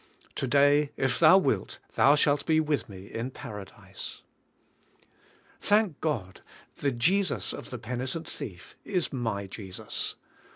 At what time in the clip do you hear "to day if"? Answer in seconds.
0.33-1.19